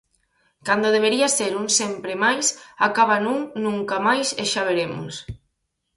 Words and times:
Cando 0.67 0.93
debería 0.97 1.27
ser 1.37 1.51
un 1.61 1.67
"Sempre 1.79 2.13
máis" 2.23 2.45
acaba 2.87 3.15
nun 3.25 3.39
"Nunca 3.65 3.97
máis 4.07 4.27
e 4.41 4.43
xa 4.51 4.61
veremos". 4.69 5.13